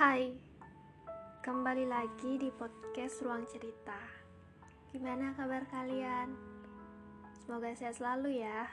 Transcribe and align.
Hai, 0.00 0.32
kembali 1.44 1.84
lagi 1.84 2.40
di 2.40 2.48
podcast 2.48 3.20
Ruang 3.20 3.44
Cerita. 3.44 4.00
Gimana 4.96 5.36
kabar 5.36 5.68
kalian? 5.68 6.32
Semoga 7.36 7.68
sehat 7.76 8.00
selalu 8.00 8.40
ya. 8.40 8.64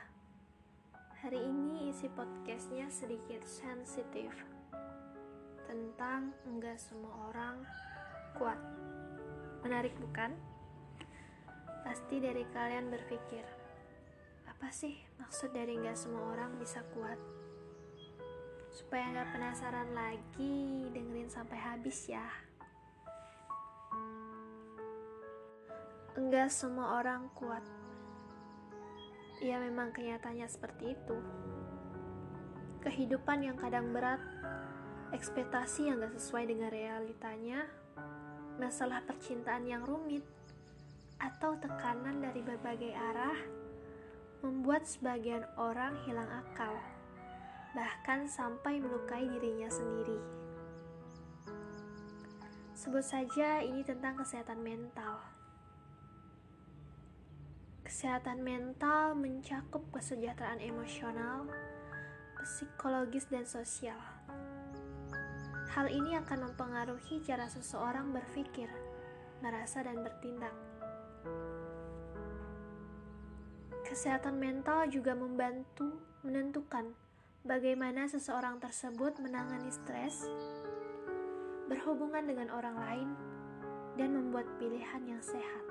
Hari 1.20 1.36
ini 1.36 1.92
isi 1.92 2.08
podcastnya 2.16 2.88
sedikit 2.88 3.44
sensitif 3.44 4.32
tentang 5.68 6.32
enggak 6.48 6.79
semua 6.79 7.11
orang 7.36 7.59
kuat. 8.39 8.64
Menarik 9.68 10.00
bukan? 10.00 10.32
Pasti 11.84 12.23
dari 12.23 12.48
kalian 12.55 12.88
berpikir, 12.88 13.44
apa 14.48 14.71
sih 14.71 14.96
maksud 15.20 15.52
dari 15.52 15.75
enggak 15.75 16.00
semua 16.00 16.39
orang 16.39 16.55
bisa 16.55 16.88
kuat? 16.96 17.20
Supaya 18.78 19.09
nggak 19.09 19.34
penasaran 19.34 19.89
lagi, 19.98 20.86
dengerin 20.93 21.34
sampai 21.34 21.57
habis 21.57 21.97
ya. 22.06 22.29
Enggak 26.14 26.54
semua 26.54 27.01
orang 27.01 27.25
kuat. 27.34 27.65
Ya 29.42 29.57
memang 29.57 29.89
kenyataannya 29.89 30.46
seperti 30.46 30.93
itu. 30.93 31.18
Kehidupan 32.86 33.50
yang 33.50 33.58
kadang 33.58 33.89
berat, 33.89 34.22
ekspektasi 35.09 35.89
yang 35.89 35.98
gak 35.98 36.14
sesuai 36.14 36.45
dengan 36.45 36.70
realitanya, 36.70 37.66
masalah 38.62 39.02
percintaan 39.09 39.66
yang 39.66 39.81
rumit, 39.89 40.22
atau 41.17 41.58
tekanan 41.58 42.22
dari 42.22 42.45
berbagai 42.45 42.94
arah, 42.94 43.38
membuat 44.45 44.86
sebagian 44.86 45.45
orang 45.58 45.98
hilang 46.06 46.30
akal 46.30 46.78
bahkan 47.77 48.25
sampai 48.25 48.81
melukai 48.81 49.30
dirinya 49.30 49.69
sendiri. 49.69 50.17
Sebut 52.73 53.05
saja 53.05 53.61
ini 53.61 53.86
tentang 53.86 54.17
kesehatan 54.17 54.66
mental. 54.66 55.22
Kesehatan 57.86 58.42
mental 58.42 59.14
mencakup 59.14 59.86
kesejahteraan 59.94 60.58
emosional, 60.58 61.45
psikologis, 62.42 63.30
dan 63.30 63.45
sosial. 63.45 64.02
Hal 65.69 65.86
ini 65.94 66.17
akan 66.17 66.50
mempengaruhi 66.50 67.22
cara 67.22 67.45
seseorang 67.45 68.09
berpikir, 68.09 68.73
merasa, 69.45 69.86
dan 69.86 70.02
bertindak. 70.02 70.56
Kesehatan 73.86 74.41
mental 74.41 74.89
juga 74.89 75.14
membantu 75.14 76.02
menentukan 76.25 77.06
bagaimana 77.48 78.12
seseorang 78.12 78.59
tersebut 78.59 79.23
menangani 79.23 79.72
stres, 79.72 80.28
berhubungan 81.72 82.28
dengan 82.28 82.52
orang 82.52 82.76
lain, 82.76 83.09
dan 83.95 84.14
membuat 84.14 84.45
pilihan 84.59 85.02
yang 85.08 85.23
sehat. 85.23 85.66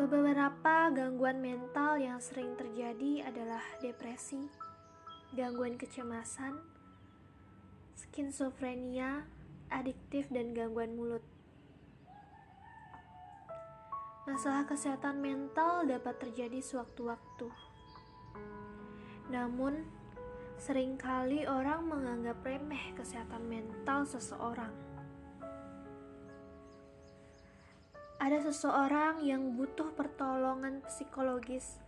Beberapa 0.00 0.88
gangguan 0.94 1.44
mental 1.44 2.00
yang 2.00 2.18
sering 2.24 2.56
terjadi 2.56 3.28
adalah 3.28 3.62
depresi, 3.84 4.48
gangguan 5.36 5.76
kecemasan, 5.76 6.56
skizofrenia, 7.98 9.28
adiktif, 9.68 10.30
dan 10.32 10.56
gangguan 10.56 10.96
mulut. 10.96 11.22
Masalah 14.28 14.68
kesehatan 14.68 15.24
mental 15.24 15.88
dapat 15.88 16.20
terjadi 16.20 16.60
sewaktu-waktu. 16.60 17.48
Namun, 19.32 19.88
sering 20.60 21.00
kali 21.00 21.48
orang 21.48 21.88
menganggap 21.88 22.36
remeh 22.44 22.92
kesehatan 22.92 23.48
mental 23.48 24.04
seseorang. 24.04 24.68
Ada 28.20 28.52
seseorang 28.52 29.24
yang 29.24 29.56
butuh 29.56 29.96
pertolongan 29.96 30.84
psikologis 30.84 31.80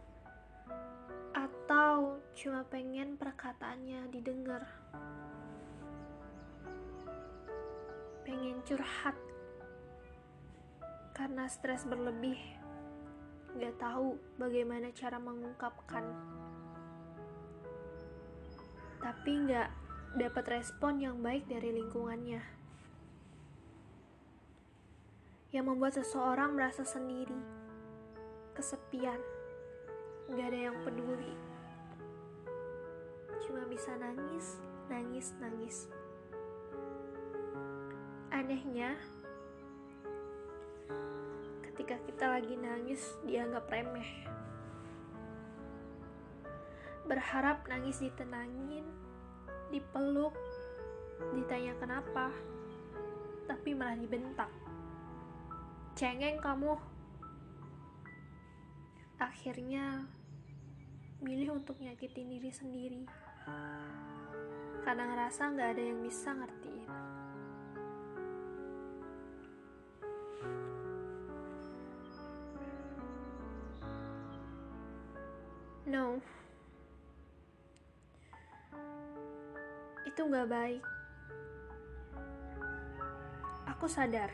atau 1.36 2.24
cuma 2.32 2.64
pengen 2.64 3.20
perkataannya 3.20 4.08
didengar. 4.08 4.64
Pengen 8.24 8.64
curhat 8.64 9.18
karena 11.20 11.44
stres 11.52 11.84
berlebih, 11.84 12.40
gak 13.60 13.76
tahu 13.76 14.16
bagaimana 14.40 14.88
cara 14.96 15.20
mengungkapkan. 15.20 16.00
Tapi 19.04 19.32
gak 19.44 19.68
dapat 20.16 20.44
respon 20.48 20.96
yang 20.96 21.20
baik 21.20 21.44
dari 21.44 21.76
lingkungannya. 21.76 22.40
Yang 25.52 25.64
membuat 25.68 25.92
seseorang 26.00 26.56
merasa 26.56 26.88
sendiri, 26.88 27.36
kesepian, 28.56 29.20
gak 30.32 30.46
ada 30.56 30.72
yang 30.72 30.76
peduli. 30.80 31.36
Cuma 33.44 33.68
bisa 33.68 33.92
nangis, 34.00 34.56
nangis, 34.88 35.36
nangis. 35.36 35.84
Anehnya, 38.32 38.96
ketika 41.80 41.96
kita 42.04 42.26
lagi 42.28 42.60
nangis 42.60 43.00
dianggap 43.24 43.64
remeh. 43.72 44.28
Berharap 47.08 47.64
nangis 47.72 48.04
ditenangin, 48.04 48.84
dipeluk, 49.72 50.36
ditanya 51.32 51.72
kenapa, 51.80 52.36
tapi 53.48 53.72
malah 53.72 53.96
dibentak. 53.96 54.52
Cengeng 55.96 56.36
kamu. 56.44 56.76
Akhirnya 59.16 60.04
milih 61.24 61.64
untuk 61.64 61.80
nyakitin 61.80 62.28
diri 62.28 62.52
sendiri. 62.52 63.02
Karena 64.84 65.16
ngerasa 65.16 65.48
gak 65.56 65.80
ada 65.80 65.80
yang 65.80 66.04
bisa 66.04 66.36
ngertiin. 66.36 67.19
No. 75.90 76.22
Itu 80.06 80.22
gak 80.30 80.46
baik. 80.46 80.86
Aku 83.74 83.90
sadar. 83.90 84.30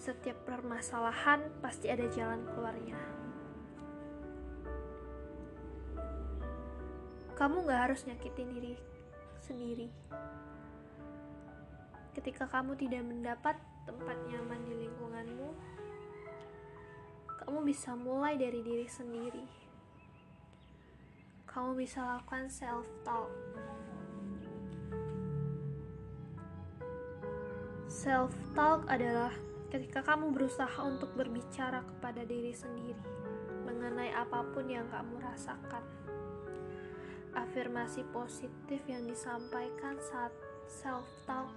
Setiap 0.00 0.40
permasalahan 0.48 1.52
pasti 1.60 1.92
ada 1.92 2.08
jalan 2.08 2.48
keluarnya. 2.48 2.96
Kamu 7.36 7.68
gak 7.68 7.92
harus 7.92 8.08
nyakitin 8.08 8.48
diri 8.48 8.72
sendiri. 9.44 9.92
Ketika 12.16 12.48
kamu 12.48 12.72
tidak 12.80 13.04
mendapat 13.04 13.60
tempat 13.84 14.16
nyaman 14.32 14.64
di 14.64 14.88
lingkunganmu, 14.88 15.48
kamu 17.48 17.64
bisa 17.64 17.96
mulai 17.96 18.36
dari 18.36 18.60
diri 18.60 18.84
sendiri. 18.84 19.40
Kamu 21.48 21.80
bisa 21.80 22.04
lakukan 22.04 22.44
self-talk. 22.52 23.32
Self-talk 27.88 28.84
adalah 28.92 29.32
ketika 29.72 30.04
kamu 30.04 30.36
berusaha 30.36 30.76
untuk 30.84 31.08
berbicara 31.16 31.80
kepada 31.88 32.28
diri 32.28 32.52
sendiri 32.52 33.00
mengenai 33.64 34.12
apa 34.12 34.44
pun 34.52 34.68
yang 34.68 34.84
kamu 34.92 35.16
rasakan. 35.16 35.80
Afirmasi 37.32 38.04
positif 38.12 38.84
yang 38.84 39.08
disampaikan 39.08 39.96
saat 40.04 40.36
self-talk 40.68 41.48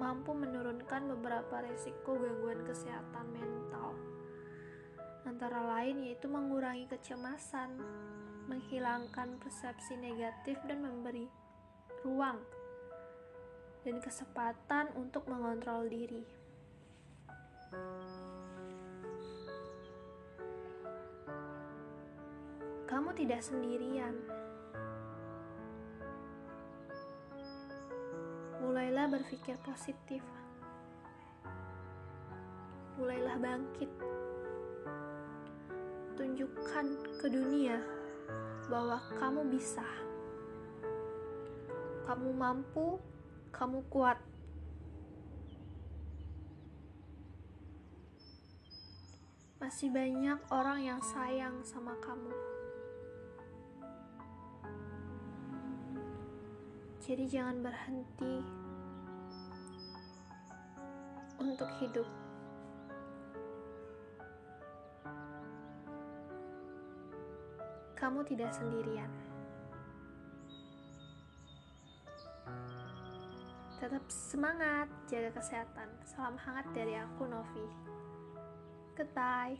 mampu 0.00 0.32
menurunkan 0.32 1.12
beberapa 1.12 1.60
resiko 1.60 2.16
gangguan 2.16 2.64
kesehatan 2.64 3.28
mental 3.36 3.92
antara 5.26 5.58
lain 5.58 6.06
yaitu 6.06 6.30
mengurangi 6.30 6.86
kecemasan, 6.86 7.74
menghilangkan 8.46 9.42
persepsi 9.42 9.98
negatif 9.98 10.54
dan 10.70 10.86
memberi 10.86 11.26
ruang 12.06 12.38
dan 13.82 13.98
kesempatan 13.98 14.94
untuk 14.94 15.26
mengontrol 15.26 15.90
diri. 15.90 16.22
Kamu 22.86 23.10
tidak 23.18 23.42
sendirian. 23.42 24.14
Mulailah 28.62 29.10
berpikir 29.10 29.58
positif. 29.66 30.22
Mulailah 32.96 33.36
bangkit 33.42 33.90
tunjukkan 36.16 36.86
ke 37.20 37.28
dunia 37.28 37.76
bahwa 38.72 38.96
kamu 39.20 39.52
bisa. 39.52 39.84
Kamu 42.08 42.32
mampu, 42.32 42.96
kamu 43.52 43.84
kuat. 43.92 44.16
Masih 49.60 49.92
banyak 49.92 50.40
orang 50.48 50.80
yang 50.80 51.00
sayang 51.04 51.60
sama 51.66 51.92
kamu. 52.00 52.32
Jadi, 57.04 57.24
jangan 57.30 57.62
berhenti 57.62 58.34
untuk 61.38 61.70
hidup. 61.78 62.25
Kamu 67.96 68.20
tidak 68.28 68.52
sendirian. 68.52 69.08
Tetap 73.80 74.04
semangat, 74.08 74.88
jaga 75.08 75.32
kesehatan. 75.36 75.88
Salam 76.04 76.36
hangat 76.40 76.68
dari 76.76 76.96
aku, 76.96 77.28
Novi. 77.28 77.66
Goodbye. 78.96 79.56